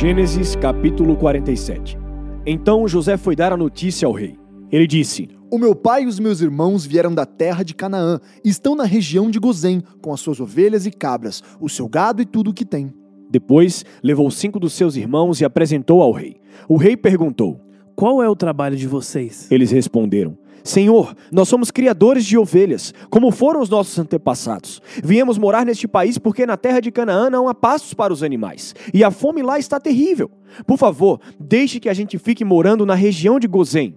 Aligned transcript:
Gênesis 0.00 0.54
capítulo 0.54 1.16
47 1.16 1.98
Então 2.46 2.86
José 2.86 3.16
foi 3.16 3.34
dar 3.34 3.52
a 3.52 3.56
notícia 3.56 4.06
ao 4.06 4.12
rei. 4.12 4.38
Ele 4.70 4.86
disse: 4.86 5.28
O 5.50 5.58
meu 5.58 5.74
pai 5.74 6.04
e 6.04 6.06
os 6.06 6.20
meus 6.20 6.40
irmãos 6.40 6.86
vieram 6.86 7.12
da 7.12 7.26
terra 7.26 7.64
de 7.64 7.74
Canaã 7.74 8.20
e 8.44 8.48
estão 8.48 8.76
na 8.76 8.84
região 8.84 9.28
de 9.28 9.40
Gozém, 9.40 9.82
com 10.00 10.12
as 10.12 10.20
suas 10.20 10.38
ovelhas 10.38 10.86
e 10.86 10.92
cabras, 10.92 11.42
o 11.60 11.68
seu 11.68 11.88
gado 11.88 12.22
e 12.22 12.24
tudo 12.24 12.50
o 12.50 12.54
que 12.54 12.64
tem. 12.64 12.94
Depois 13.28 13.84
levou 14.00 14.30
cinco 14.30 14.60
dos 14.60 14.72
seus 14.72 14.94
irmãos 14.94 15.40
e 15.40 15.44
apresentou 15.44 16.00
ao 16.00 16.12
rei. 16.12 16.36
O 16.68 16.76
rei 16.76 16.96
perguntou: 16.96 17.60
Qual 17.98 18.22
é 18.22 18.28
o 18.28 18.36
trabalho 18.36 18.76
de 18.76 18.86
vocês? 18.86 19.50
Eles 19.50 19.72
responderam: 19.72 20.38
Senhor, 20.62 21.16
nós 21.32 21.48
somos 21.48 21.72
criadores 21.72 22.24
de 22.24 22.38
ovelhas, 22.38 22.94
como 23.10 23.32
foram 23.32 23.60
os 23.60 23.68
nossos 23.68 23.98
antepassados. 23.98 24.80
Viemos 25.02 25.36
morar 25.36 25.66
neste 25.66 25.88
país 25.88 26.16
porque 26.16 26.46
na 26.46 26.56
terra 26.56 26.78
de 26.78 26.92
Canaã 26.92 27.28
não 27.28 27.48
há 27.48 27.54
pastos 27.56 27.94
para 27.94 28.12
os 28.12 28.22
animais, 28.22 28.72
e 28.94 29.02
a 29.02 29.10
fome 29.10 29.42
lá 29.42 29.58
está 29.58 29.80
terrível. 29.80 30.30
Por 30.64 30.78
favor, 30.78 31.20
deixe 31.40 31.80
que 31.80 31.88
a 31.88 31.92
gente 31.92 32.18
fique 32.18 32.44
morando 32.44 32.86
na 32.86 32.94
região 32.94 33.36
de 33.40 33.48
Gozém. 33.48 33.96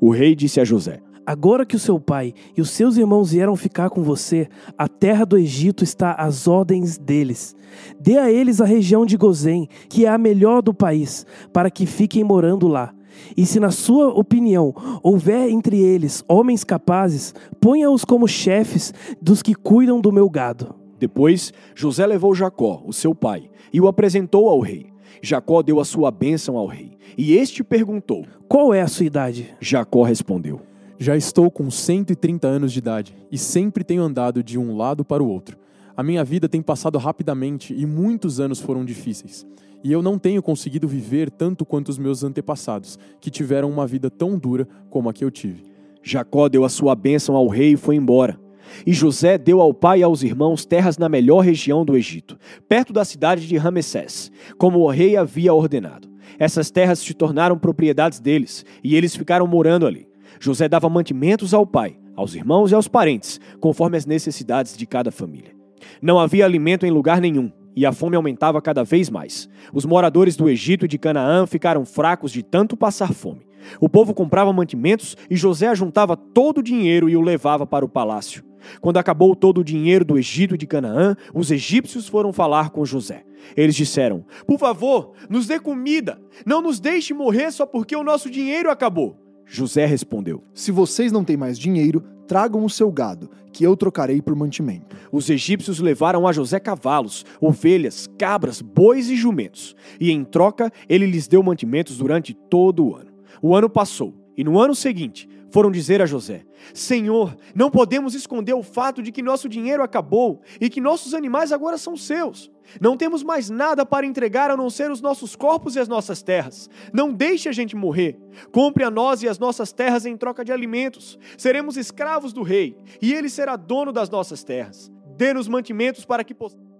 O 0.00 0.10
rei 0.10 0.36
disse 0.36 0.60
a 0.60 0.64
José: 0.64 1.00
Agora 1.26 1.66
que 1.66 1.74
o 1.74 1.80
seu 1.80 1.98
pai 1.98 2.34
e 2.56 2.60
os 2.60 2.70
seus 2.70 2.96
irmãos 2.96 3.32
vieram 3.32 3.56
ficar 3.56 3.90
com 3.90 4.04
você, 4.04 4.48
a 4.78 4.86
terra 4.86 5.24
do 5.24 5.36
Egito 5.36 5.82
está 5.82 6.12
às 6.12 6.46
ordens 6.46 6.96
deles. 6.96 7.56
Dê 7.98 8.18
a 8.18 8.30
eles 8.30 8.60
a 8.60 8.64
região 8.64 9.04
de 9.04 9.16
Gozém, 9.16 9.68
que 9.88 10.06
é 10.06 10.08
a 10.08 10.16
melhor 10.16 10.62
do 10.62 10.72
país, 10.72 11.26
para 11.52 11.72
que 11.72 11.86
fiquem 11.86 12.22
morando 12.22 12.68
lá. 12.68 12.94
E 13.36 13.46
se, 13.46 13.58
na 13.60 13.70
sua 13.70 14.08
opinião, 14.08 14.74
houver 15.02 15.48
entre 15.48 15.80
eles 15.80 16.24
homens 16.28 16.64
capazes, 16.64 17.34
ponha-os 17.60 18.04
como 18.04 18.28
chefes 18.28 18.92
dos 19.20 19.42
que 19.42 19.54
cuidam 19.54 20.00
do 20.00 20.12
meu 20.12 20.28
gado. 20.28 20.74
Depois, 20.98 21.52
José 21.74 22.06
levou 22.06 22.34
Jacó, 22.34 22.82
o 22.86 22.92
seu 22.92 23.14
pai, 23.14 23.50
e 23.72 23.80
o 23.80 23.88
apresentou 23.88 24.48
ao 24.48 24.60
rei. 24.60 24.92
Jacó 25.20 25.62
deu 25.62 25.80
a 25.80 25.84
sua 25.84 26.10
bênção 26.10 26.56
ao 26.56 26.66
rei. 26.66 26.96
E 27.16 27.34
este 27.34 27.62
perguntou: 27.62 28.24
Qual 28.48 28.72
é 28.72 28.80
a 28.80 28.88
sua 28.88 29.06
idade? 29.06 29.54
Jacó 29.60 30.02
respondeu: 30.02 30.60
Já 30.98 31.16
estou 31.16 31.50
com 31.50 31.70
130 31.70 32.46
anos 32.46 32.72
de 32.72 32.78
idade 32.78 33.16
e 33.30 33.38
sempre 33.38 33.84
tenho 33.84 34.02
andado 34.02 34.42
de 34.42 34.58
um 34.58 34.76
lado 34.76 35.04
para 35.04 35.22
o 35.22 35.28
outro. 35.28 35.58
A 35.96 36.02
minha 36.02 36.24
vida 36.24 36.48
tem 36.48 36.62
passado 36.62 36.98
rapidamente 36.98 37.74
e 37.74 37.84
muitos 37.84 38.40
anos 38.40 38.60
foram 38.60 38.84
difíceis. 38.84 39.46
E 39.84 39.90
eu 39.90 40.00
não 40.00 40.18
tenho 40.18 40.42
conseguido 40.42 40.86
viver 40.86 41.30
tanto 41.30 41.64
quanto 41.64 41.88
os 41.88 41.98
meus 41.98 42.22
antepassados, 42.22 42.98
que 43.20 43.30
tiveram 43.30 43.70
uma 43.70 43.86
vida 43.86 44.08
tão 44.08 44.38
dura 44.38 44.66
como 44.88 45.08
a 45.08 45.12
que 45.12 45.24
eu 45.24 45.30
tive. 45.30 45.64
Jacó 46.02 46.48
deu 46.48 46.64
a 46.64 46.68
sua 46.68 46.94
bênção 46.94 47.36
ao 47.36 47.48
rei 47.48 47.72
e 47.72 47.76
foi 47.76 47.96
embora. 47.96 48.38
E 48.86 48.92
José 48.92 49.36
deu 49.36 49.60
ao 49.60 49.74
pai 49.74 50.00
e 50.00 50.02
aos 50.02 50.22
irmãos 50.22 50.64
terras 50.64 50.96
na 50.96 51.08
melhor 51.08 51.40
região 51.40 51.84
do 51.84 51.96
Egito, 51.96 52.38
perto 52.68 52.92
da 52.92 53.04
cidade 53.04 53.46
de 53.46 53.56
Ramessés, 53.56 54.30
como 54.56 54.80
o 54.80 54.88
rei 54.88 55.16
havia 55.16 55.52
ordenado. 55.52 56.08
Essas 56.38 56.70
terras 56.70 56.98
se 56.98 57.12
tornaram 57.12 57.58
propriedades 57.58 58.20
deles, 58.20 58.64
e 58.82 58.96
eles 58.96 59.14
ficaram 59.14 59.46
morando 59.46 59.86
ali. 59.86 60.08
José 60.40 60.68
dava 60.68 60.88
mantimentos 60.88 61.52
ao 61.52 61.66
pai, 61.66 61.96
aos 62.16 62.34
irmãos 62.34 62.70
e 62.70 62.74
aos 62.74 62.88
parentes, 62.88 63.40
conforme 63.60 63.96
as 63.96 64.06
necessidades 64.06 64.76
de 64.76 64.86
cada 64.86 65.10
família. 65.10 65.54
Não 66.00 66.18
havia 66.18 66.44
alimento 66.44 66.86
em 66.86 66.90
lugar 66.90 67.20
nenhum, 67.20 67.50
e 67.74 67.86
a 67.86 67.92
fome 67.92 68.16
aumentava 68.16 68.60
cada 68.60 68.84
vez 68.84 69.08
mais. 69.08 69.48
Os 69.72 69.84
moradores 69.84 70.36
do 70.36 70.48
Egito 70.48 70.84
e 70.84 70.88
de 70.88 70.98
Canaã 70.98 71.46
ficaram 71.46 71.84
fracos 71.84 72.32
de 72.32 72.42
tanto 72.42 72.76
passar 72.76 73.12
fome. 73.12 73.46
O 73.80 73.88
povo 73.88 74.12
comprava 74.14 74.52
mantimentos 74.52 75.16
e 75.30 75.36
José 75.36 75.68
ajuntava 75.68 76.16
todo 76.16 76.58
o 76.58 76.62
dinheiro 76.62 77.08
e 77.08 77.16
o 77.16 77.20
levava 77.20 77.66
para 77.66 77.84
o 77.84 77.88
palácio. 77.88 78.44
Quando 78.80 78.98
acabou 78.98 79.34
todo 79.34 79.58
o 79.58 79.64
dinheiro 79.64 80.04
do 80.04 80.18
Egito 80.18 80.54
e 80.54 80.58
de 80.58 80.66
Canaã, 80.66 81.16
os 81.34 81.50
egípcios 81.50 82.08
foram 82.08 82.32
falar 82.32 82.70
com 82.70 82.84
José. 82.84 83.24
Eles 83.56 83.74
disseram: 83.74 84.24
Por 84.46 84.58
favor, 84.58 85.12
nos 85.28 85.46
dê 85.46 85.58
comida. 85.58 86.20
Não 86.46 86.62
nos 86.62 86.78
deixe 86.78 87.12
morrer 87.12 87.50
só 87.50 87.66
porque 87.66 87.96
o 87.96 88.04
nosso 88.04 88.30
dinheiro 88.30 88.70
acabou. 88.70 89.16
José 89.44 89.84
respondeu: 89.84 90.44
Se 90.54 90.70
vocês 90.70 91.10
não 91.10 91.24
têm 91.24 91.36
mais 91.36 91.58
dinheiro, 91.58 92.04
tragam 92.26 92.64
o 92.64 92.70
seu 92.70 92.90
gado, 92.90 93.30
que 93.52 93.64
eu 93.64 93.76
trocarei 93.76 94.22
por 94.22 94.34
mantimento. 94.34 94.96
Os 95.10 95.28
egípcios 95.28 95.78
levaram 95.78 96.26
a 96.26 96.32
José 96.32 96.58
cavalos, 96.58 97.24
ovelhas, 97.40 98.08
cabras, 98.18 98.60
bois 98.60 99.08
e 99.10 99.16
jumentos, 99.16 99.76
e 100.00 100.10
em 100.10 100.24
troca 100.24 100.72
ele 100.88 101.06
lhes 101.06 101.28
deu 101.28 101.42
mantimentos 101.42 101.98
durante 101.98 102.34
todo 102.34 102.84
o 102.84 102.96
ano. 102.96 103.12
O 103.42 103.54
ano 103.54 103.68
passou, 103.68 104.14
e 104.36 104.42
no 104.42 104.58
ano 104.58 104.74
seguinte 104.74 105.28
foram 105.52 105.70
dizer 105.70 106.00
a 106.00 106.06
José: 106.06 106.44
Senhor, 106.72 107.36
não 107.54 107.70
podemos 107.70 108.14
esconder 108.14 108.54
o 108.54 108.62
fato 108.62 109.02
de 109.02 109.12
que 109.12 109.22
nosso 109.22 109.48
dinheiro 109.48 109.82
acabou 109.82 110.40
e 110.60 110.70
que 110.70 110.80
nossos 110.80 111.14
animais 111.14 111.52
agora 111.52 111.76
são 111.76 111.96
seus. 111.96 112.50
Não 112.80 112.96
temos 112.96 113.22
mais 113.22 113.50
nada 113.50 113.84
para 113.84 114.06
entregar 114.06 114.50
a 114.50 114.56
não 114.56 114.70
ser 114.70 114.90
os 114.90 115.00
nossos 115.00 115.36
corpos 115.36 115.76
e 115.76 115.80
as 115.80 115.88
nossas 115.88 116.22
terras. 116.22 116.70
Não 116.92 117.12
deixe 117.12 117.48
a 117.48 117.52
gente 117.52 117.76
morrer. 117.76 118.18
Compre 118.50 118.82
a 118.82 118.90
nós 118.90 119.22
e 119.22 119.28
as 119.28 119.38
nossas 119.38 119.72
terras 119.72 120.06
em 120.06 120.16
troca 120.16 120.44
de 120.44 120.52
alimentos. 120.52 121.18
Seremos 121.36 121.76
escravos 121.76 122.32
do 122.32 122.42
rei 122.42 122.76
e 123.00 123.12
ele 123.12 123.28
será 123.28 123.56
dono 123.56 123.92
das 123.92 124.08
nossas 124.08 124.42
terras. 124.42 124.90
Dê-nos 125.16 125.48
mantimentos 125.48 126.04
para 126.06 126.24
que 126.24 126.34
possamos. 126.34 126.72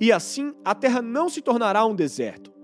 E 0.00 0.12
assim 0.12 0.54
a 0.64 0.74
terra 0.74 1.02
não 1.02 1.28
se 1.28 1.40
tornará 1.40 1.84
um 1.84 1.94
deserto. 1.94 2.57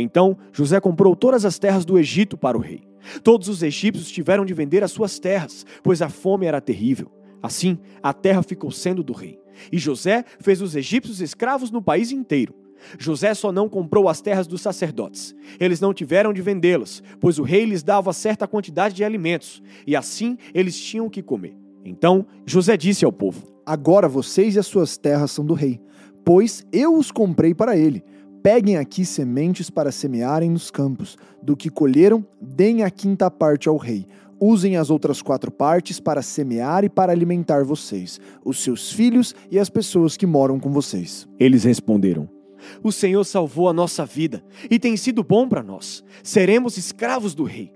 Então 0.00 0.36
José 0.52 0.80
comprou 0.80 1.16
todas 1.16 1.44
as 1.44 1.58
terras 1.58 1.84
do 1.84 1.98
Egito 1.98 2.36
para 2.36 2.56
o 2.56 2.60
rei. 2.60 2.82
Todos 3.22 3.48
os 3.48 3.62
egípcios 3.62 4.10
tiveram 4.10 4.44
de 4.44 4.54
vender 4.54 4.84
as 4.84 4.92
suas 4.92 5.18
terras, 5.18 5.64
pois 5.82 6.02
a 6.02 6.08
fome 6.08 6.46
era 6.46 6.60
terrível. 6.60 7.10
Assim, 7.42 7.78
a 8.02 8.12
terra 8.12 8.42
ficou 8.42 8.70
sendo 8.70 9.02
do 9.02 9.12
rei. 9.12 9.38
E 9.72 9.78
José 9.78 10.24
fez 10.40 10.60
os 10.62 10.76
egípcios 10.76 11.20
escravos 11.20 11.70
no 11.70 11.82
país 11.82 12.12
inteiro. 12.12 12.54
José 12.98 13.34
só 13.34 13.50
não 13.50 13.68
comprou 13.68 14.08
as 14.08 14.20
terras 14.20 14.46
dos 14.46 14.60
sacerdotes. 14.60 15.34
Eles 15.58 15.80
não 15.80 15.92
tiveram 15.92 16.32
de 16.32 16.40
vendê-las, 16.40 17.02
pois 17.18 17.38
o 17.38 17.42
rei 17.42 17.64
lhes 17.64 17.82
dava 17.82 18.12
certa 18.12 18.46
quantidade 18.46 18.94
de 18.94 19.02
alimentos, 19.02 19.60
e 19.84 19.96
assim 19.96 20.38
eles 20.54 20.80
tinham 20.80 21.08
que 21.08 21.22
comer. 21.22 21.56
Então 21.84 22.24
José 22.46 22.76
disse 22.76 23.04
ao 23.04 23.12
povo: 23.12 23.52
Agora 23.66 24.08
vocês 24.08 24.54
e 24.54 24.58
as 24.60 24.66
suas 24.66 24.96
terras 24.96 25.32
são 25.32 25.44
do 25.44 25.54
rei, 25.54 25.80
pois 26.24 26.64
eu 26.72 26.94
os 26.96 27.10
comprei 27.10 27.52
para 27.52 27.76
ele. 27.76 28.04
Peguem 28.42 28.76
aqui 28.76 29.04
sementes 29.04 29.68
para 29.68 29.90
semearem 29.90 30.50
nos 30.50 30.70
campos. 30.70 31.16
Do 31.42 31.56
que 31.56 31.70
colheram, 31.70 32.24
deem 32.40 32.82
a 32.82 32.90
quinta 32.90 33.30
parte 33.30 33.68
ao 33.68 33.76
rei. 33.76 34.06
Usem 34.40 34.76
as 34.76 34.88
outras 34.88 35.20
quatro 35.20 35.50
partes 35.50 35.98
para 35.98 36.22
semear 36.22 36.84
e 36.84 36.88
para 36.88 37.10
alimentar 37.10 37.64
vocês, 37.64 38.20
os 38.44 38.62
seus 38.62 38.92
filhos 38.92 39.34
e 39.50 39.58
as 39.58 39.68
pessoas 39.68 40.16
que 40.16 40.26
moram 40.26 40.60
com 40.60 40.70
vocês. 40.70 41.26
Eles 41.40 41.64
responderam: 41.64 42.28
O 42.82 42.92
Senhor 42.92 43.24
salvou 43.24 43.68
a 43.68 43.72
nossa 43.72 44.06
vida 44.06 44.44
e 44.70 44.78
tem 44.78 44.96
sido 44.96 45.24
bom 45.24 45.48
para 45.48 45.62
nós. 45.62 46.04
Seremos 46.22 46.76
escravos 46.76 47.34
do 47.34 47.42
rei. 47.42 47.72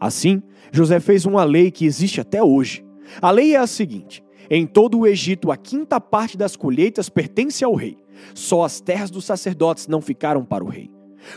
Assim, 0.00 0.42
José 0.72 0.98
fez 1.00 1.26
uma 1.26 1.44
lei 1.44 1.70
que 1.70 1.84
existe 1.84 2.20
até 2.20 2.42
hoje. 2.42 2.82
A 3.20 3.30
lei 3.30 3.54
é 3.54 3.58
a 3.58 3.66
seguinte: 3.66 4.22
em 4.50 4.66
todo 4.66 4.98
o 4.98 5.06
Egito, 5.06 5.50
a 5.50 5.56
quinta 5.56 6.00
parte 6.00 6.36
das 6.36 6.56
colheitas 6.56 7.08
pertence 7.08 7.64
ao 7.64 7.74
rei. 7.74 7.98
Só 8.34 8.64
as 8.64 8.80
terras 8.80 9.10
dos 9.10 9.24
sacerdotes 9.24 9.86
não 9.86 10.00
ficaram 10.00 10.44
para 10.44 10.64
o 10.64 10.68
rei. 10.68 10.90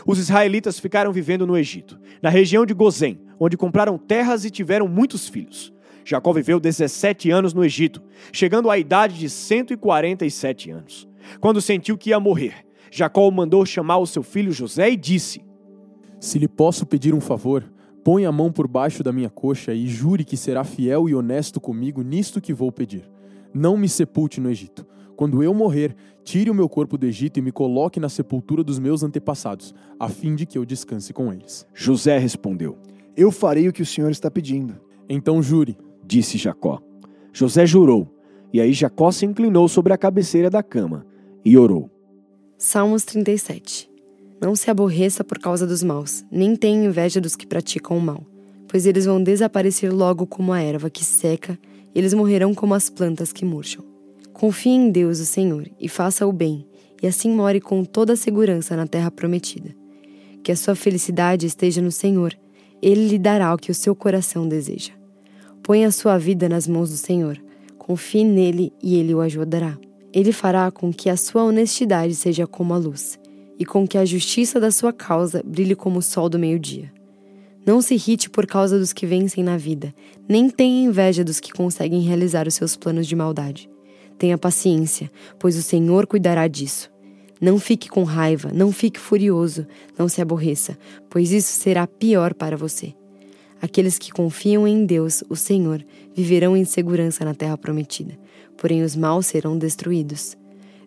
Os 0.06 0.18
israelitas 0.18 0.80
ficaram 0.80 1.12
vivendo 1.12 1.46
no 1.46 1.56
Egito, 1.56 1.98
na 2.22 2.30
região 2.30 2.64
de 2.64 2.72
Gozém, 2.72 3.20
onde 3.38 3.56
compraram 3.56 3.98
terras 3.98 4.44
e 4.44 4.50
tiveram 4.50 4.88
muitos 4.88 5.28
filhos. 5.28 5.72
Jacó 6.04 6.32
viveu 6.32 6.58
17 6.58 7.30
anos 7.30 7.52
no 7.52 7.64
Egito, 7.64 8.02
chegando 8.32 8.70
à 8.70 8.78
idade 8.78 9.18
de 9.18 9.28
147 9.28 10.70
anos. 10.70 11.08
Quando 11.40 11.60
sentiu 11.60 11.98
que 11.98 12.10
ia 12.10 12.18
morrer, 12.18 12.66
Jacó 12.90 13.30
mandou 13.30 13.64
chamar 13.64 13.98
o 13.98 14.06
seu 14.06 14.22
filho 14.22 14.52
José 14.52 14.90
e 14.90 14.96
disse: 14.96 15.44
Se 16.18 16.38
lhe 16.38 16.48
posso 16.48 16.84
pedir 16.86 17.14
um 17.14 17.20
favor, 17.20 17.64
põe 18.04 18.26
a 18.26 18.32
mão 18.32 18.50
por 18.50 18.66
baixo 18.66 19.02
da 19.02 19.12
minha 19.12 19.30
coxa 19.30 19.72
e 19.72 19.86
jure 19.86 20.24
que 20.24 20.36
será 20.36 20.64
fiel 20.64 21.08
e 21.08 21.14
honesto 21.14 21.60
comigo 21.60 22.02
nisto 22.02 22.40
que 22.40 22.52
vou 22.52 22.72
pedir. 22.72 23.08
Não 23.54 23.76
me 23.76 23.88
sepulte 23.88 24.40
no 24.40 24.50
Egito. 24.50 24.86
Quando 25.14 25.42
eu 25.42 25.54
morrer, 25.54 25.94
tire 26.24 26.50
o 26.50 26.54
meu 26.54 26.68
corpo 26.68 26.98
do 26.98 27.06
Egito 27.06 27.38
e 27.38 27.42
me 27.42 27.52
coloque 27.52 28.00
na 28.00 28.08
sepultura 28.08 28.64
dos 28.64 28.78
meus 28.78 29.02
antepassados, 29.02 29.74
a 30.00 30.08
fim 30.08 30.34
de 30.34 30.46
que 30.46 30.58
eu 30.58 30.64
descanse 30.64 31.12
com 31.12 31.32
eles. 31.32 31.66
José 31.74 32.18
respondeu: 32.18 32.76
Eu 33.16 33.30
farei 33.30 33.68
o 33.68 33.72
que 33.72 33.82
o 33.82 33.86
Senhor 33.86 34.10
está 34.10 34.30
pedindo. 34.30 34.80
Então 35.08 35.42
jure, 35.42 35.76
disse 36.04 36.38
Jacó. 36.38 36.80
José 37.32 37.66
jurou, 37.66 38.08
e 38.52 38.60
aí 38.60 38.72
Jacó 38.72 39.10
se 39.12 39.26
inclinou 39.26 39.68
sobre 39.68 39.92
a 39.92 39.98
cabeceira 39.98 40.50
da 40.50 40.62
cama 40.62 41.06
e 41.44 41.56
orou. 41.56 41.90
Salmos 42.56 43.04
37 43.04 43.91
Não 44.42 44.56
se 44.56 44.68
aborreça 44.68 45.22
por 45.22 45.38
causa 45.38 45.64
dos 45.64 45.84
maus, 45.84 46.24
nem 46.28 46.56
tenha 46.56 46.84
inveja 46.84 47.20
dos 47.20 47.36
que 47.36 47.46
praticam 47.46 47.96
o 47.96 48.00
mal, 48.00 48.26
pois 48.66 48.86
eles 48.86 49.06
vão 49.06 49.22
desaparecer 49.22 49.94
logo 49.94 50.26
como 50.26 50.52
a 50.52 50.60
erva 50.60 50.90
que 50.90 51.04
seca, 51.04 51.56
eles 51.94 52.12
morrerão 52.12 52.52
como 52.52 52.74
as 52.74 52.90
plantas 52.90 53.32
que 53.32 53.44
murcham. 53.44 53.84
Confie 54.32 54.70
em 54.70 54.90
Deus, 54.90 55.20
o 55.20 55.24
Senhor, 55.24 55.70
e 55.78 55.88
faça 55.88 56.26
o 56.26 56.32
bem, 56.32 56.66
e 57.00 57.06
assim 57.06 57.30
more 57.30 57.60
com 57.60 57.84
toda 57.84 58.14
a 58.14 58.16
segurança 58.16 58.74
na 58.74 58.84
terra 58.84 59.12
prometida. 59.12 59.72
Que 60.42 60.50
a 60.50 60.56
sua 60.56 60.74
felicidade 60.74 61.46
esteja 61.46 61.80
no 61.80 61.92
Senhor, 61.92 62.36
ele 62.82 63.06
lhe 63.06 63.20
dará 63.20 63.54
o 63.54 63.58
que 63.58 63.70
o 63.70 63.74
seu 63.74 63.94
coração 63.94 64.48
deseja. 64.48 64.90
Ponha 65.62 65.86
a 65.86 65.92
sua 65.92 66.18
vida 66.18 66.48
nas 66.48 66.66
mãos 66.66 66.90
do 66.90 66.96
Senhor, 66.96 67.40
confie 67.78 68.24
nele 68.24 68.72
e 68.82 68.96
ele 68.96 69.14
o 69.14 69.20
ajudará. 69.20 69.78
Ele 70.12 70.32
fará 70.32 70.68
com 70.72 70.92
que 70.92 71.08
a 71.08 71.16
sua 71.16 71.44
honestidade 71.44 72.16
seja 72.16 72.44
como 72.44 72.74
a 72.74 72.76
luz, 72.76 73.20
e 73.62 73.64
com 73.64 73.86
que 73.86 73.96
a 73.96 74.04
justiça 74.04 74.58
da 74.58 74.72
sua 74.72 74.92
causa 74.92 75.40
brilhe 75.46 75.76
como 75.76 76.00
o 76.00 76.02
sol 76.02 76.28
do 76.28 76.36
meio-dia. 76.36 76.92
Não 77.64 77.80
se 77.80 77.94
irrite 77.94 78.28
por 78.28 78.44
causa 78.44 78.76
dos 78.76 78.92
que 78.92 79.06
vencem 79.06 79.44
na 79.44 79.56
vida, 79.56 79.94
nem 80.28 80.50
tenha 80.50 80.84
inveja 80.84 81.22
dos 81.22 81.38
que 81.38 81.52
conseguem 81.52 82.00
realizar 82.00 82.48
os 82.48 82.54
seus 82.54 82.74
planos 82.74 83.06
de 83.06 83.14
maldade. 83.14 83.70
Tenha 84.18 84.36
paciência, 84.36 85.08
pois 85.38 85.56
o 85.56 85.62
Senhor 85.62 86.08
cuidará 86.08 86.48
disso. 86.48 86.90
Não 87.40 87.56
fique 87.56 87.88
com 87.88 88.02
raiva, 88.02 88.50
não 88.52 88.72
fique 88.72 88.98
furioso, 88.98 89.64
não 89.96 90.08
se 90.08 90.20
aborreça, 90.20 90.76
pois 91.08 91.30
isso 91.30 91.52
será 91.52 91.86
pior 91.86 92.34
para 92.34 92.56
você. 92.56 92.92
Aqueles 93.60 93.96
que 93.96 94.10
confiam 94.10 94.66
em 94.66 94.84
Deus, 94.84 95.22
o 95.28 95.36
Senhor, 95.36 95.86
viverão 96.12 96.56
em 96.56 96.64
segurança 96.64 97.24
na 97.24 97.32
terra 97.32 97.56
prometida, 97.56 98.18
porém 98.56 98.82
os 98.82 98.96
maus 98.96 99.26
serão 99.26 99.56
destruídos. 99.56 100.36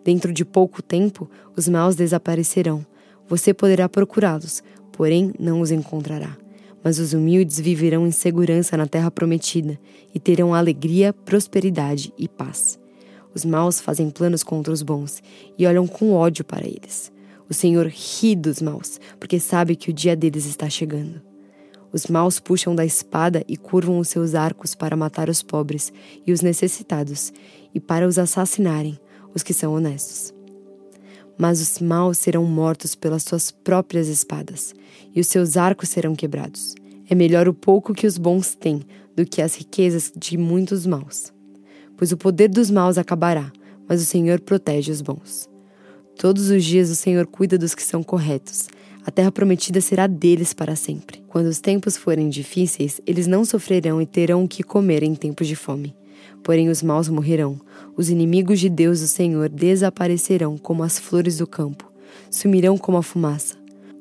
Dentro 0.05 0.31
de 0.31 0.45
pouco 0.45 0.83
tempo, 0.83 1.27
os 1.57 1.67
maus 1.67 1.95
desaparecerão. 1.95 2.85
Você 3.27 3.55
poderá 3.55 3.89
procurá-los, 3.89 4.61
porém 4.91 5.33
não 5.39 5.61
os 5.61 5.71
encontrará. 5.71 6.37
Mas 6.83 6.99
os 6.99 7.13
humildes 7.13 7.59
viverão 7.59 8.05
em 8.05 8.11
segurança 8.11 8.77
na 8.77 8.85
terra 8.85 9.09
prometida 9.09 9.79
e 10.13 10.19
terão 10.19 10.53
alegria, 10.53 11.11
prosperidade 11.11 12.13
e 12.19 12.27
paz. 12.27 12.79
Os 13.33 13.43
maus 13.43 13.81
fazem 13.81 14.11
planos 14.11 14.43
contra 14.43 14.71
os 14.71 14.83
bons 14.83 15.23
e 15.57 15.65
olham 15.65 15.87
com 15.87 16.13
ódio 16.13 16.45
para 16.45 16.67
eles. 16.67 17.11
O 17.49 17.53
Senhor 17.53 17.87
ri 17.87 18.35
dos 18.35 18.61
maus, 18.61 18.99
porque 19.19 19.39
sabe 19.39 19.75
que 19.75 19.89
o 19.89 19.93
dia 19.93 20.15
deles 20.15 20.45
está 20.45 20.69
chegando. 20.69 21.19
Os 21.91 22.05
maus 22.05 22.39
puxam 22.39 22.75
da 22.75 22.85
espada 22.85 23.43
e 23.47 23.57
curvam 23.57 23.97
os 23.97 24.09
seus 24.09 24.35
arcos 24.35 24.75
para 24.75 24.95
matar 24.95 25.29
os 25.29 25.41
pobres 25.41 25.91
e 26.27 26.31
os 26.31 26.41
necessitados, 26.41 27.33
e 27.73 27.79
para 27.79 28.07
os 28.07 28.19
assassinarem, 28.19 28.99
os 29.35 29.43
que 29.43 29.53
são 29.53 29.73
honestos. 29.73 30.33
Mas 31.37 31.59
os 31.59 31.79
maus 31.79 32.17
serão 32.17 32.45
mortos 32.45 32.95
pelas 32.95 33.23
suas 33.23 33.51
próprias 33.51 34.07
espadas, 34.07 34.73
e 35.13 35.19
os 35.19 35.27
seus 35.27 35.57
arcos 35.57 35.89
serão 35.89 36.15
quebrados. 36.15 36.73
É 37.09 37.13
melhor 37.13 37.47
o 37.47 37.53
pouco 37.53 37.93
que 37.93 38.07
os 38.07 38.17
bons 38.17 38.55
têm 38.55 38.81
do 39.15 39.25
que 39.25 39.41
as 39.41 39.55
riquezas 39.55 40.11
de 40.15 40.37
muitos 40.37 40.85
maus. 40.85 41.33
Pois 41.97 42.11
o 42.11 42.17
poder 42.17 42.47
dos 42.47 42.71
maus 42.71 42.97
acabará, 42.97 43.51
mas 43.87 44.01
o 44.01 44.05
Senhor 44.05 44.39
protege 44.39 44.91
os 44.91 45.01
bons. 45.01 45.49
Todos 46.17 46.49
os 46.49 46.63
dias 46.63 46.89
o 46.89 46.95
Senhor 46.95 47.27
cuida 47.27 47.57
dos 47.57 47.75
que 47.75 47.83
são 47.83 48.01
corretos. 48.01 48.67
A 49.05 49.11
terra 49.11 49.31
prometida 49.31 49.81
será 49.81 50.07
deles 50.07 50.53
para 50.53 50.75
sempre. 50.75 51.21
Quando 51.27 51.47
os 51.47 51.59
tempos 51.59 51.97
forem 51.97 52.29
difíceis, 52.29 52.99
eles 53.05 53.27
não 53.27 53.45
sofrerão 53.45 54.01
e 54.01 54.05
terão 54.05 54.43
o 54.43 54.47
que 54.47 54.63
comer 54.63 55.03
em 55.03 55.13
tempos 55.13 55.47
de 55.47 55.55
fome. 55.55 55.95
Porém, 56.43 56.69
os 56.69 56.83
maus 56.83 57.09
morrerão. 57.09 57.59
Os 57.97 58.09
inimigos 58.09 58.59
de 58.59 58.69
Deus, 58.69 59.01
o 59.01 59.07
Senhor, 59.07 59.49
desaparecerão 59.49 60.57
como 60.57 60.83
as 60.83 60.99
flores 60.99 61.37
do 61.37 61.47
campo, 61.47 61.91
sumirão 62.29 62.77
como 62.77 62.97
a 62.97 63.03
fumaça. 63.03 63.55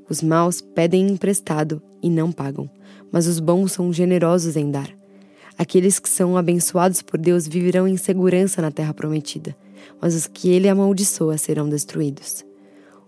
Os 0.09 0.23
maus 0.23 0.61
pedem 0.61 1.09
emprestado 1.09 1.81
e 2.03 2.11
não 2.11 2.31
pagam, 2.31 2.69
mas 3.11 3.27
os 3.27 3.41
bons 3.41 3.73
são 3.73 3.93
generosos 3.93 4.57
em 4.57 4.71
dar. 4.71 4.91
Aqueles 5.57 5.99
que 5.99 6.09
são 6.09 6.37
abençoados 6.37 7.01
por 7.01 7.19
Deus 7.19 7.47
viverão 7.47 7.87
em 7.87 7.97
segurança 7.97 8.61
na 8.61 8.71
terra 8.71 8.93
prometida, 8.93 9.57
mas 10.01 10.15
os 10.15 10.27
que 10.27 10.49
ele 10.51 10.69
amaldiçoa 10.69 11.39
serão 11.39 11.69
destruídos. 11.69 12.45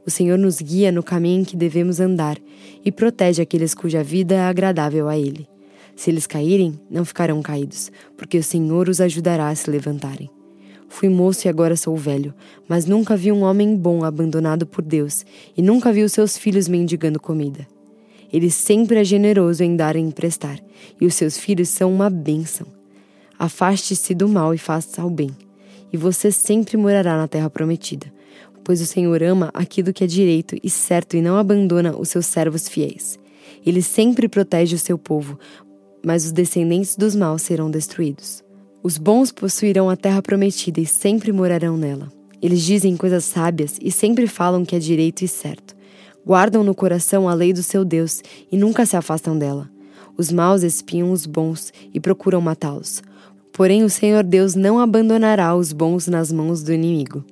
O 0.06 0.10
Senhor 0.10 0.38
nos 0.38 0.60
guia 0.60 0.92
no 0.92 1.02
caminho 1.02 1.40
em 1.40 1.44
que 1.44 1.56
devemos 1.56 1.98
andar 1.98 2.38
e 2.84 2.92
protege 2.92 3.42
aqueles 3.42 3.74
cuja 3.74 4.04
vida 4.04 4.36
é 4.36 4.42
agradável 4.42 5.08
a 5.08 5.18
Ele. 5.18 5.48
Se 5.96 6.10
eles 6.10 6.26
caírem, 6.26 6.78
não 6.90 7.04
ficarão 7.04 7.42
caídos, 7.42 7.90
porque 8.16 8.38
o 8.38 8.42
Senhor 8.42 8.88
os 8.88 9.00
ajudará 9.00 9.48
a 9.48 9.54
se 9.54 9.70
levantarem. 9.70 10.30
Fui 10.88 11.08
moço 11.08 11.46
e 11.46 11.48
agora 11.48 11.74
sou 11.74 11.96
velho, 11.96 12.32
mas 12.68 12.86
nunca 12.86 13.16
vi 13.16 13.32
um 13.32 13.42
homem 13.42 13.74
bom 13.74 14.04
abandonado 14.04 14.66
por 14.66 14.84
Deus, 14.84 15.24
e 15.56 15.62
nunca 15.62 15.92
vi 15.92 16.02
os 16.02 16.12
seus 16.12 16.36
filhos 16.38 16.68
mendigando 16.68 17.18
comida. 17.18 17.66
Ele 18.32 18.50
sempre 18.50 19.00
é 19.00 19.04
generoso 19.04 19.64
em 19.64 19.74
dar 19.74 19.96
e 19.96 20.00
emprestar, 20.00 20.60
e 21.00 21.06
os 21.06 21.14
seus 21.14 21.38
filhos 21.38 21.70
são 21.70 21.92
uma 21.92 22.10
bênção. 22.10 22.66
Afaste-se 23.38 24.14
do 24.14 24.28
mal 24.28 24.54
e 24.54 24.58
faça 24.58 25.04
o 25.04 25.10
bem, 25.10 25.30
e 25.92 25.96
você 25.96 26.30
sempre 26.30 26.76
morará 26.76 27.16
na 27.16 27.26
terra 27.26 27.50
prometida, 27.50 28.12
pois 28.64 28.80
o 28.80 28.86
Senhor 28.86 29.22
ama 29.22 29.50
aquilo 29.54 29.92
que 29.92 30.04
é 30.04 30.06
direito 30.06 30.56
e 30.62 30.68
certo 30.68 31.16
e 31.16 31.22
não 31.22 31.36
abandona 31.36 31.96
os 31.96 32.08
seus 32.08 32.26
servos 32.26 32.68
fiéis. 32.68 33.18
Ele 33.64 33.82
sempre 33.82 34.28
protege 34.28 34.76
o 34.76 34.78
seu 34.78 34.96
povo, 34.96 35.38
mas 36.06 36.24
os 36.24 36.30
descendentes 36.30 36.94
dos 36.94 37.16
maus 37.16 37.42
serão 37.42 37.68
destruídos. 37.68 38.44
Os 38.80 38.96
bons 38.96 39.32
possuirão 39.32 39.90
a 39.90 39.96
terra 39.96 40.22
prometida 40.22 40.80
e 40.80 40.86
sempre 40.86 41.32
morarão 41.32 41.76
nela. 41.76 42.12
Eles 42.40 42.62
dizem 42.62 42.96
coisas 42.96 43.24
sábias 43.24 43.76
e 43.82 43.90
sempre 43.90 44.28
falam 44.28 44.64
que 44.64 44.76
é 44.76 44.78
direito 44.78 45.22
e 45.22 45.28
certo. 45.28 45.74
Guardam 46.24 46.62
no 46.62 46.76
coração 46.76 47.28
a 47.28 47.34
lei 47.34 47.52
do 47.52 47.60
seu 47.60 47.84
Deus 47.84 48.22
e 48.52 48.56
nunca 48.56 48.86
se 48.86 48.96
afastam 48.96 49.36
dela. 49.36 49.68
Os 50.16 50.30
maus 50.30 50.62
espiam 50.62 51.10
os 51.10 51.26
bons 51.26 51.72
e 51.92 51.98
procuram 51.98 52.40
matá-los. 52.40 53.02
Porém, 53.52 53.82
o 53.82 53.90
Senhor 53.90 54.22
Deus 54.22 54.54
não 54.54 54.78
abandonará 54.78 55.56
os 55.56 55.72
bons 55.72 56.06
nas 56.06 56.30
mãos 56.30 56.62
do 56.62 56.72
inimigo. 56.72 57.24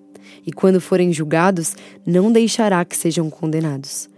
E 0.45 0.51
quando 0.51 0.81
forem 0.81 1.13
julgados, 1.13 1.77
não 2.05 2.33
deixará 2.33 2.85
que 2.85 2.97
sejam 2.97 3.31
condenados. 3.31 4.09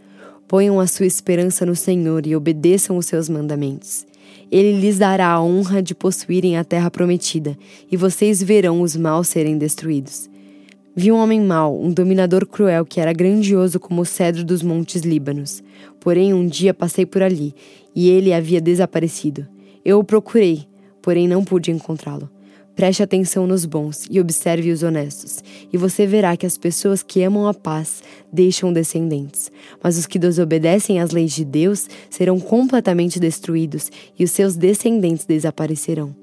Ponham 0.49 0.81
a 0.81 0.87
sua 0.87 1.05
esperança 1.05 1.67
no 1.67 1.77
Senhor 1.77 2.27
e 2.27 2.35
obedeçam 2.35 2.97
os 2.97 3.05
seus 3.05 3.29
mandamentos. 3.29 4.07
Ele 4.51 4.81
lhes 4.81 4.99
dará 4.99 5.29
a 5.29 5.43
honra 5.43 5.83
de 5.83 5.95
possuírem 5.95 6.57
a 6.57 6.65
terra 6.65 6.91
prometida, 6.91 7.57
e 7.91 7.97
vocês 7.97 8.43
verão 8.43 8.81
os 8.81 8.97
maus 8.97 9.29
serem 9.29 9.59
destruídos. 9.59 10.31
Vi 10.95 11.13
um 11.13 11.17
homem 11.17 11.41
mau, 11.41 11.79
um 11.79 11.93
dominador 11.93 12.47
cruel 12.47 12.87
que 12.87 13.01
era 13.01 13.13
grandioso 13.13 13.79
como 13.79 14.03
o 14.03 14.07
cedro 14.07 14.45
dos 14.45 14.63
montes 14.63 15.03
Líbanos. 15.03 15.63
Porém, 16.01 16.33
um 16.33 16.47
dia 16.47 16.73
passei 16.73 17.05
por 17.05 17.23
ali, 17.23 17.55
e 17.95 18.09
ele 18.09 18.33
havia 18.33 18.61
desaparecido. 18.61 19.47
Eu 19.85 19.99
o 19.99 20.05
procurei, 20.05 20.67
porém 21.03 21.29
não 21.29 21.45
pude 21.45 21.71
encontrá-lo. 21.71 22.31
Preste 22.77 23.03
atenção 23.03 23.47
nos 23.47 23.65
bons 23.65 24.07
e 24.11 24.21
observe 24.21 24.71
os 24.71 24.83
honestos, 24.83 25.43
e 25.73 25.79
você 25.79 26.07
verá 26.07 26.37
que 26.37 26.45
as 26.45 26.59
pessoas 26.59 27.03
que 27.03 27.23
amam 27.23 27.49
a 27.49 27.55
paz 27.55 28.03
deixam 28.31 28.71
descendentes, 28.71 29.51
mas 29.83 29.97
os 29.97 30.05
que 30.05 30.19
desobedecem 30.19 31.01
às 31.01 31.11
leis 31.11 31.33
de 31.33 31.43
Deus 31.43 31.89
serão 32.11 32.39
completamente 32.39 33.19
destruídos 33.19 33.91
e 34.19 34.25
os 34.25 34.31
seus 34.31 34.57
descendentes 34.57 35.25
desaparecerão. 35.25 36.15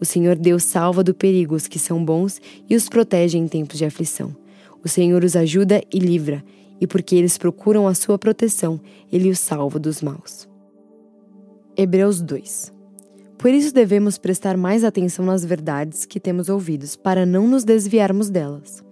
O 0.00 0.04
Senhor 0.06 0.34
Deus 0.34 0.64
salva 0.64 1.04
do 1.04 1.12
perigo 1.12 1.54
os 1.54 1.68
que 1.68 1.78
são 1.78 2.02
bons 2.02 2.40
e 2.70 2.74
os 2.74 2.88
protege 2.88 3.36
em 3.36 3.46
tempos 3.46 3.76
de 3.76 3.84
aflição. 3.84 4.34
O 4.82 4.88
Senhor 4.88 5.22
os 5.22 5.36
ajuda 5.36 5.82
e 5.92 5.98
livra, 5.98 6.42
e 6.80 6.86
porque 6.86 7.16
eles 7.16 7.36
procuram 7.36 7.86
a 7.86 7.92
sua 7.92 8.18
proteção, 8.18 8.80
ele 9.12 9.28
os 9.28 9.40
salva 9.40 9.78
dos 9.78 10.00
maus. 10.00 10.48
Hebreus 11.76 12.22
2 12.22 12.77
por 13.38 13.50
isso 13.50 13.72
devemos 13.72 14.18
prestar 14.18 14.56
mais 14.56 14.82
atenção 14.82 15.24
nas 15.24 15.44
verdades 15.44 16.04
que 16.04 16.18
temos 16.18 16.48
ouvidos, 16.48 16.96
para 16.96 17.24
não 17.24 17.46
nos 17.46 17.62
desviarmos 17.62 18.28
delas. 18.28 18.84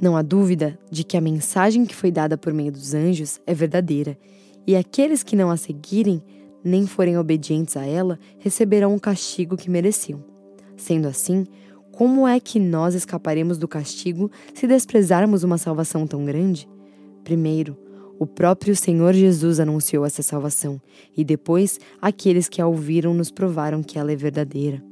Não 0.00 0.16
há 0.16 0.22
dúvida 0.22 0.78
de 0.90 1.04
que 1.04 1.16
a 1.16 1.20
mensagem 1.20 1.84
que 1.84 1.94
foi 1.94 2.10
dada 2.10 2.38
por 2.38 2.54
meio 2.54 2.72
dos 2.72 2.94
anjos 2.94 3.38
é 3.46 3.52
verdadeira, 3.52 4.18
e 4.66 4.74
aqueles 4.74 5.22
que 5.22 5.36
não 5.36 5.50
a 5.50 5.56
seguirem, 5.56 6.22
nem 6.64 6.86
forem 6.86 7.18
obedientes 7.18 7.76
a 7.76 7.84
ela, 7.84 8.18
receberão 8.38 8.94
o 8.94 9.00
castigo 9.00 9.56
que 9.56 9.70
mereciam. 9.70 10.24
Sendo 10.76 11.06
assim, 11.06 11.44
como 11.92 12.26
é 12.26 12.40
que 12.40 12.58
nós 12.58 12.94
escaparemos 12.94 13.58
do 13.58 13.68
castigo 13.68 14.30
se 14.54 14.66
desprezarmos 14.66 15.44
uma 15.44 15.58
salvação 15.58 16.06
tão 16.06 16.24
grande? 16.24 16.68
Primeiro, 17.24 17.76
o 18.18 18.26
próprio 18.26 18.74
Senhor 18.74 19.12
Jesus 19.12 19.60
anunciou 19.60 20.04
essa 20.04 20.22
salvação, 20.22 20.80
e 21.16 21.24
depois 21.24 21.78
aqueles 22.00 22.48
que 22.48 22.62
a 22.62 22.66
ouviram 22.66 23.12
nos 23.12 23.30
provaram 23.30 23.82
que 23.82 23.98
ela 23.98 24.12
é 24.12 24.16
verdadeira. 24.16 24.82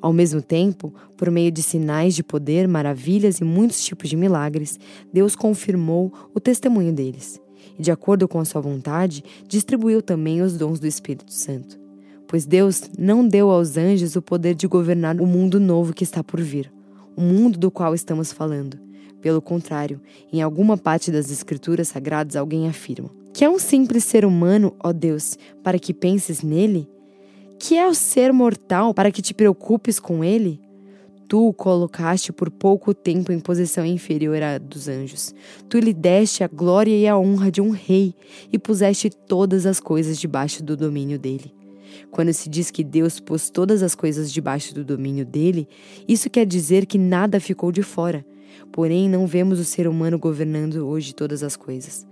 Ao 0.00 0.12
mesmo 0.12 0.40
tempo, 0.40 0.94
por 1.16 1.30
meio 1.30 1.50
de 1.50 1.62
sinais 1.62 2.14
de 2.14 2.22
poder, 2.22 2.66
maravilhas 2.66 3.38
e 3.38 3.44
muitos 3.44 3.82
tipos 3.82 4.08
de 4.08 4.16
milagres, 4.16 4.78
Deus 5.12 5.36
confirmou 5.36 6.12
o 6.34 6.40
testemunho 6.40 6.92
deles. 6.92 7.40
E, 7.78 7.82
de 7.82 7.90
acordo 7.90 8.26
com 8.26 8.38
a 8.38 8.44
sua 8.44 8.60
vontade, 8.60 9.22
distribuiu 9.46 10.00
também 10.00 10.40
os 10.40 10.56
dons 10.56 10.80
do 10.80 10.86
Espírito 10.86 11.32
Santo. 11.32 11.78
Pois 12.26 12.46
Deus 12.46 12.82
não 12.98 13.26
deu 13.26 13.50
aos 13.50 13.76
anjos 13.76 14.16
o 14.16 14.22
poder 14.22 14.54
de 14.54 14.66
governar 14.66 15.20
o 15.20 15.26
mundo 15.26 15.60
novo 15.60 15.92
que 15.92 16.04
está 16.04 16.22
por 16.22 16.40
vir, 16.40 16.72
o 17.16 17.20
mundo 17.20 17.58
do 17.58 17.70
qual 17.70 17.94
estamos 17.94 18.32
falando 18.32 18.89
pelo 19.20 19.42
contrário, 19.42 20.00
em 20.32 20.40
alguma 20.42 20.76
parte 20.76 21.10
das 21.10 21.30
Escrituras 21.30 21.88
Sagradas 21.88 22.36
alguém 22.36 22.68
afirma: 22.68 23.10
Que 23.32 23.44
é 23.44 23.50
um 23.50 23.58
simples 23.58 24.04
ser 24.04 24.24
humano, 24.24 24.74
ó 24.82 24.92
Deus, 24.92 25.38
para 25.62 25.78
que 25.78 25.92
penses 25.92 26.42
nele? 26.42 26.88
Que 27.58 27.76
é 27.76 27.86
o 27.86 27.94
ser 27.94 28.32
mortal 28.32 28.94
para 28.94 29.10
que 29.10 29.20
te 29.20 29.34
preocupes 29.34 30.00
com 30.00 30.24
ele? 30.24 30.60
Tu 31.28 31.46
o 31.46 31.52
colocaste 31.52 32.32
por 32.32 32.50
pouco 32.50 32.92
tempo 32.92 33.30
em 33.30 33.38
posição 33.38 33.86
inferior 33.86 34.42
à 34.42 34.58
dos 34.58 34.88
anjos. 34.88 35.32
Tu 35.68 35.78
lhe 35.78 35.92
deste 35.92 36.42
a 36.42 36.48
glória 36.48 36.96
e 36.96 37.06
a 37.06 37.16
honra 37.16 37.52
de 37.52 37.60
um 37.60 37.70
rei 37.70 38.14
e 38.52 38.58
puseste 38.58 39.10
todas 39.10 39.64
as 39.64 39.78
coisas 39.78 40.18
debaixo 40.18 40.60
do 40.60 40.76
domínio 40.76 41.20
dele. 41.20 41.54
Quando 42.10 42.32
se 42.32 42.48
diz 42.48 42.70
que 42.70 42.82
Deus 42.82 43.20
pôs 43.20 43.48
todas 43.48 43.82
as 43.82 43.94
coisas 43.94 44.32
debaixo 44.32 44.74
do 44.74 44.84
domínio 44.84 45.24
dele, 45.24 45.68
isso 46.08 46.28
quer 46.28 46.44
dizer 46.44 46.86
que 46.86 46.98
nada 46.98 47.38
ficou 47.38 47.70
de 47.70 47.82
fora. 47.82 48.24
Porém, 48.72 49.08
não 49.08 49.26
vemos 49.26 49.58
o 49.58 49.64
ser 49.64 49.88
humano 49.88 50.18
governando 50.18 50.86
hoje 50.86 51.14
todas 51.14 51.42
as 51.42 51.56
coisas. 51.56 52.06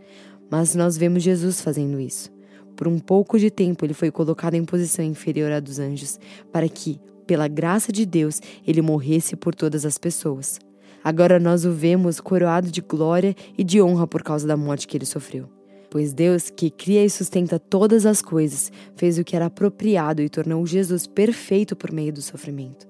Mas 0.50 0.74
nós 0.74 0.96
vemos 0.96 1.22
Jesus 1.22 1.60
fazendo 1.60 2.00
isso. 2.00 2.30
Por 2.76 2.86
um 2.86 2.98
pouco 2.98 3.38
de 3.38 3.50
tempo, 3.50 3.84
ele 3.84 3.94
foi 3.94 4.10
colocado 4.10 4.54
em 4.54 4.64
posição 4.64 5.04
inferior 5.04 5.50
à 5.50 5.60
dos 5.60 5.78
anjos, 5.78 6.18
para 6.52 6.68
que, 6.68 7.00
pela 7.26 7.48
graça 7.48 7.90
de 7.90 8.06
Deus, 8.06 8.40
ele 8.66 8.80
morresse 8.80 9.34
por 9.34 9.54
todas 9.54 9.84
as 9.84 9.98
pessoas. 9.98 10.58
Agora 11.02 11.38
nós 11.38 11.64
o 11.64 11.72
vemos 11.72 12.20
coroado 12.20 12.70
de 12.70 12.80
glória 12.80 13.34
e 13.56 13.64
de 13.64 13.80
honra 13.80 14.06
por 14.06 14.22
causa 14.22 14.46
da 14.46 14.56
morte 14.56 14.86
que 14.86 14.96
ele 14.96 15.06
sofreu. 15.06 15.48
Pois 15.90 16.12
Deus, 16.12 16.50
que 16.50 16.70
cria 16.70 17.04
e 17.04 17.08
sustenta 17.08 17.58
todas 17.58 18.04
as 18.04 18.20
coisas, 18.20 18.70
fez 18.94 19.18
o 19.18 19.24
que 19.24 19.34
era 19.34 19.46
apropriado 19.46 20.20
e 20.20 20.28
tornou 20.28 20.66
Jesus 20.66 21.06
perfeito 21.06 21.74
por 21.74 21.90
meio 21.90 22.12
do 22.12 22.20
sofrimento. 22.20 22.86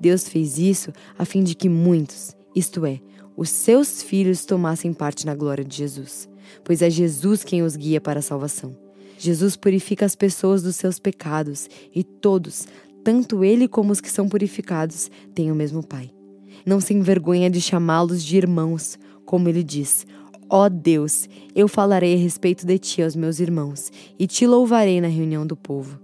Deus 0.00 0.26
fez 0.26 0.58
isso 0.58 0.90
a 1.18 1.24
fim 1.26 1.42
de 1.44 1.54
que 1.54 1.68
muitos, 1.68 2.34
isto 2.54 2.84
é, 2.84 3.00
os 3.36 3.48
seus 3.48 4.02
filhos, 4.02 4.44
tomassem 4.44 4.92
parte 4.92 5.24
na 5.24 5.34
glória 5.34 5.64
de 5.64 5.76
Jesus, 5.76 6.28
pois 6.64 6.82
é 6.82 6.90
Jesus 6.90 7.44
quem 7.44 7.62
os 7.62 7.76
guia 7.76 8.00
para 8.00 8.18
a 8.18 8.22
salvação. 8.22 8.76
Jesus 9.18 9.56
purifica 9.56 10.04
as 10.04 10.14
pessoas 10.14 10.62
dos 10.62 10.76
seus 10.76 10.98
pecados 10.98 11.68
e 11.94 12.02
todos, 12.02 12.66
tanto 13.04 13.44
ele 13.44 13.68
como 13.68 13.92
os 13.92 14.00
que 14.00 14.10
são 14.10 14.28
purificados, 14.28 15.10
têm 15.34 15.52
o 15.52 15.54
mesmo 15.54 15.86
Pai. 15.86 16.10
Não 16.66 16.80
se 16.80 16.92
envergonha 16.92 17.48
de 17.50 17.60
chamá-los 17.60 18.22
de 18.22 18.36
irmãos, 18.36 18.98
como 19.24 19.48
ele 19.48 19.62
diz: 19.62 20.06
Ó 20.48 20.66
oh 20.66 20.68
Deus, 20.68 21.28
eu 21.54 21.68
falarei 21.68 22.14
a 22.14 22.18
respeito 22.18 22.66
de 22.66 22.78
ti 22.78 23.02
aos 23.02 23.14
meus 23.14 23.40
irmãos, 23.40 23.90
e 24.18 24.26
te 24.26 24.46
louvarei 24.46 25.00
na 25.00 25.08
reunião 25.08 25.46
do 25.46 25.56
povo. 25.56 26.00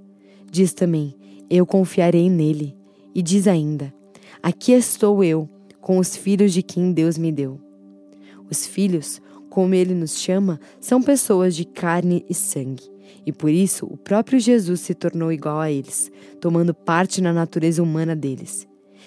Diz 0.50 0.72
também: 0.72 1.14
Eu 1.50 1.66
confiarei 1.66 2.30
nele. 2.30 2.74
E 3.14 3.22
diz 3.22 3.46
ainda: 3.46 3.92
Aqui 4.42 4.72
estou 4.72 5.24
eu, 5.24 5.48
com 5.87 5.99
os 5.99 6.16
filhos 6.16 6.52
de 6.52 6.64
quem 6.64 6.90
Deus 6.90 7.16
me 7.16 7.31
deu. 7.31 7.61
Os 8.50 8.66
filhos, 8.66 9.23
como 9.49 9.73
ele 9.73 9.95
nos 9.95 10.19
chama, 10.19 10.59
são 10.81 11.00
pessoas 11.00 11.55
de 11.55 11.64
carne 11.64 12.26
e 12.28 12.35
sangue. 12.35 12.83
E 13.25 13.31
por 13.31 13.50
isso 13.50 13.87
o 13.87 13.97
próprio 13.97 14.40
Jesus 14.40 14.81
se 14.81 14.95
tornou 14.95 15.31
igual 15.31 15.61
a 15.61 15.71
eles, 15.71 16.11
tomando 16.40 16.75
parte 16.75 17.21
na 17.21 17.33
natureza 17.33 17.81
humana 17.85 18.16
deles. 18.16 18.66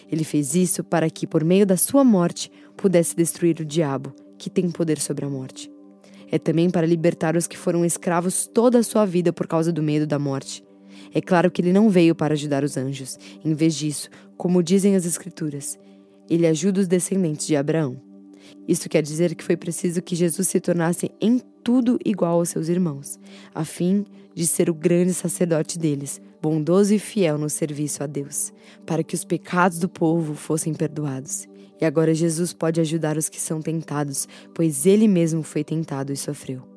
Ele 0.09 0.23
fez 0.23 0.55
isso 0.55 0.81
para 0.81 1.09
que, 1.09 1.27
por 1.27 1.43
meio 1.43 1.65
da 1.65 1.75
sua 1.75 2.05
morte, 2.05 2.49
pudesse 2.77 3.13
destruir 3.13 3.59
o 3.59 3.65
diabo 3.65 4.13
que 4.37 4.49
tem 4.49 4.71
poder 4.71 5.01
sobre 5.01 5.25
a 5.25 5.29
morte. 5.29 5.69
É 6.31 6.39
também 6.39 6.69
para 6.69 6.87
libertar 6.87 7.35
os 7.35 7.45
que 7.45 7.57
foram 7.57 7.83
escravos 7.83 8.47
toda 8.47 8.79
a 8.79 8.83
sua 8.83 9.03
vida 9.03 9.33
por 9.33 9.47
causa 9.47 9.73
do 9.73 9.83
medo 9.83 10.07
da 10.07 10.17
morte. 10.17 10.63
É 11.13 11.19
claro 11.19 11.51
que 11.51 11.61
ele 11.61 11.73
não 11.73 11.89
veio 11.89 12.15
para 12.15 12.35
ajudar 12.35 12.63
os 12.63 12.77
anjos. 12.77 13.19
Em 13.43 13.53
vez 13.53 13.75
disso, 13.75 14.09
como 14.37 14.63
dizem 14.63 14.95
as 14.95 15.05
Escrituras, 15.05 15.77
ele 16.29 16.47
ajuda 16.47 16.81
os 16.81 16.87
descendentes 16.87 17.47
de 17.47 17.55
Abraão. 17.55 18.01
Isso 18.67 18.89
quer 18.89 19.01
dizer 19.01 19.35
que 19.35 19.43
foi 19.43 19.57
preciso 19.57 20.01
que 20.01 20.15
Jesus 20.15 20.47
se 20.47 20.59
tornasse 20.59 21.11
em 21.19 21.41
tudo 21.63 21.99
igual 22.05 22.39
aos 22.39 22.49
seus 22.49 22.67
irmãos, 22.67 23.19
a 23.53 23.65
fim 23.65 24.05
de 24.33 24.47
ser 24.47 24.69
o 24.69 24.73
grande 24.73 25.13
sacerdote 25.13 25.77
deles, 25.77 26.21
bondoso 26.41 26.93
e 26.93 26.99
fiel 26.99 27.37
no 27.37 27.49
serviço 27.49 28.03
a 28.03 28.07
Deus, 28.07 28.53
para 28.85 29.03
que 29.03 29.15
os 29.15 29.25
pecados 29.25 29.79
do 29.79 29.89
povo 29.89 30.35
fossem 30.35 30.73
perdoados. 30.73 31.47
E 31.81 31.85
agora 31.85 32.13
Jesus 32.13 32.53
pode 32.53 32.79
ajudar 32.81 33.17
os 33.17 33.29
que 33.29 33.39
são 33.39 33.61
tentados, 33.61 34.27
pois 34.53 34.85
ele 34.85 35.07
mesmo 35.07 35.43
foi 35.43 35.63
tentado 35.63 36.11
e 36.11 36.17
sofreu. 36.17 36.68